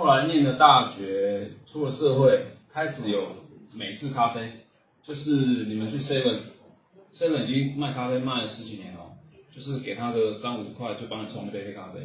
[0.00, 3.36] 后来念了大学，出了社会，开始有
[3.74, 4.50] 美式咖啡，
[5.04, 5.30] 就是
[5.66, 9.00] 你们去 Seven，Seven 已经卖咖啡卖了十几年了，
[9.54, 12.00] 就是给他个三五十块就帮你冲一杯黑咖啡。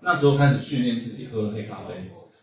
[0.00, 1.96] 那时候开始训练自己喝黑咖啡，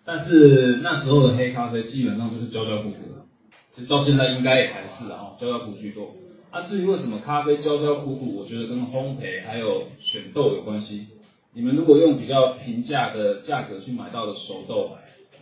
[0.05, 3.25] 但是那时候的黑咖啡基本上就是焦焦苦苦的，
[3.73, 6.11] 其实到现在应该也还是啊，焦焦苦居多。
[6.51, 11.07] 啊，至于为什么咖啡焦焦苦苦，我觉得跟烘焙还有选豆有关系。
[11.53, 14.91] 你们如果用比较平价的价格去买到的熟豆，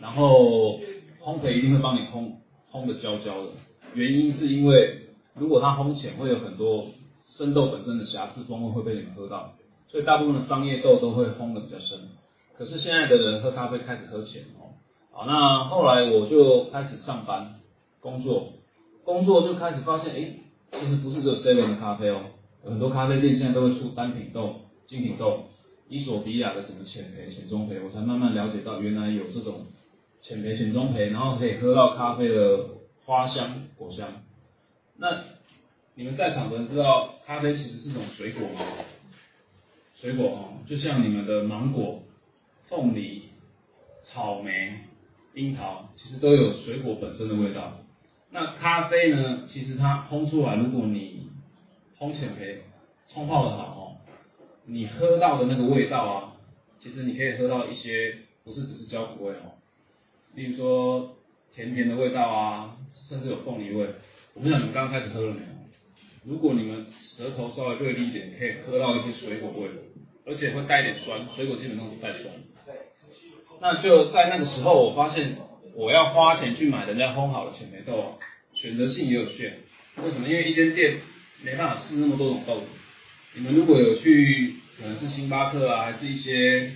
[0.00, 0.78] 然后
[1.22, 2.32] 烘焙一定会帮你烘
[2.72, 3.50] 烘的焦焦的，
[3.94, 6.86] 原因是因为如果它烘浅，会有很多
[7.26, 9.52] 生豆本身的瑕疵风味会被你们喝到，
[9.88, 11.98] 所以大部分的商业豆都会烘的比较深。
[12.56, 14.74] 可是现在的人喝咖啡开始喝浅哦，
[15.12, 17.60] 好，那后来我就开始上班
[18.00, 18.54] 工作，
[19.04, 20.34] 工作就开始发现，哎。
[20.72, 22.22] 其实不是只有 seven 的咖啡哦，
[22.64, 24.54] 有很多咖啡店现在都会出单品豆、
[24.86, 25.46] 精品豆，
[25.90, 29.66] 伊索比亚的什么浅焙、浅中焙，我才慢慢了解到原来有这种
[30.22, 32.64] 浅焙、浅中焙，然后可以喝到咖啡的
[33.04, 34.22] 花香、果香。
[34.96, 35.24] 那
[35.96, 38.60] 你们在场的人知道咖啡其实是种水果吗？
[39.96, 42.04] 水果哦，就像你们的芒果、
[42.68, 43.24] 凤梨、
[44.04, 44.78] 草莓、
[45.34, 47.78] 樱桃，其实都有水果本身的味道。
[48.30, 49.42] 那咖啡呢？
[49.48, 51.28] 其实它烘出来，如果你
[51.98, 52.58] 烘浅焙、
[53.12, 53.79] 冲泡的好，
[54.66, 56.32] 你喝到的那个味道啊，
[56.80, 59.58] 其实你可以喝到一些不是只是焦苦味哦，
[60.34, 61.16] 例如说
[61.54, 62.76] 甜甜的味道啊，
[63.08, 63.86] 甚至有凤梨味。
[64.34, 65.46] 我不知道你们刚开始喝了没有？
[66.24, 69.68] 如果你们舌头稍微锐利一点，可以喝到一些水果味，
[70.26, 72.34] 而且会带一点酸，水果基本上不带酸。
[72.66, 72.74] 对
[73.60, 75.36] 那就在那个时候，我发现。
[75.72, 78.18] 我要花钱去买人家烘好的浅焙豆，
[78.52, 79.60] 选择性也有限。
[80.02, 80.28] 为什么？
[80.28, 81.00] 因为一间店
[81.44, 82.66] 没办法试那么多种豆子。
[83.34, 86.72] 你们如果有去，可能是星巴克啊，还是一些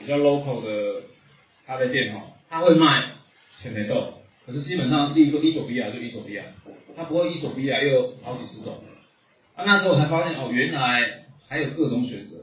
[0.00, 1.02] 比较 local 的
[1.66, 3.12] 咖啡店哈，他会卖
[3.62, 6.44] 浅梅豆，可是基本上，例如说伊索比亚就伊索比亚，
[6.96, 8.82] 他不会伊索比亚又好几十种。
[9.54, 12.38] 啊，那时候我才发现哦，原来还有各种选择。